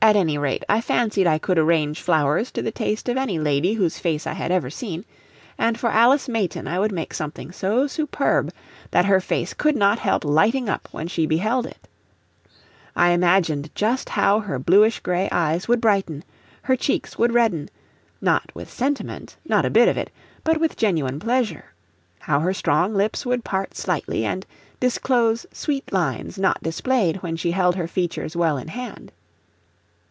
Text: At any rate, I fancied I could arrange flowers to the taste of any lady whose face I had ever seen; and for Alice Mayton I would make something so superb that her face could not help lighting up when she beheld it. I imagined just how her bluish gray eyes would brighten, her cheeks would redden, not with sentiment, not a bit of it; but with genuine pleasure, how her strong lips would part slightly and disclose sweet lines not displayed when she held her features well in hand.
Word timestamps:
At 0.00 0.14
any 0.14 0.38
rate, 0.38 0.62
I 0.68 0.80
fancied 0.80 1.26
I 1.26 1.38
could 1.38 1.58
arrange 1.58 2.00
flowers 2.00 2.52
to 2.52 2.62
the 2.62 2.70
taste 2.70 3.08
of 3.08 3.16
any 3.16 3.36
lady 3.36 3.74
whose 3.74 3.98
face 3.98 4.28
I 4.28 4.32
had 4.34 4.52
ever 4.52 4.70
seen; 4.70 5.04
and 5.58 5.76
for 5.78 5.88
Alice 5.90 6.28
Mayton 6.28 6.68
I 6.68 6.78
would 6.78 6.92
make 6.92 7.12
something 7.12 7.50
so 7.50 7.88
superb 7.88 8.52
that 8.92 9.06
her 9.06 9.20
face 9.20 9.52
could 9.54 9.74
not 9.74 9.98
help 9.98 10.24
lighting 10.24 10.68
up 10.68 10.86
when 10.92 11.08
she 11.08 11.26
beheld 11.26 11.66
it. 11.66 11.88
I 12.94 13.10
imagined 13.10 13.74
just 13.74 14.10
how 14.10 14.38
her 14.38 14.56
bluish 14.60 15.00
gray 15.00 15.28
eyes 15.32 15.66
would 15.66 15.80
brighten, 15.80 16.22
her 16.62 16.76
cheeks 16.76 17.18
would 17.18 17.34
redden, 17.34 17.68
not 18.20 18.52
with 18.54 18.70
sentiment, 18.72 19.36
not 19.46 19.66
a 19.66 19.70
bit 19.70 19.88
of 19.88 19.96
it; 19.98 20.12
but 20.44 20.58
with 20.58 20.76
genuine 20.76 21.18
pleasure, 21.18 21.74
how 22.20 22.38
her 22.38 22.54
strong 22.54 22.94
lips 22.94 23.26
would 23.26 23.42
part 23.42 23.74
slightly 23.76 24.24
and 24.24 24.46
disclose 24.78 25.44
sweet 25.52 25.92
lines 25.92 26.38
not 26.38 26.62
displayed 26.62 27.16
when 27.16 27.34
she 27.34 27.50
held 27.50 27.74
her 27.74 27.88
features 27.88 28.36
well 28.36 28.56
in 28.56 28.68
hand. 28.68 29.10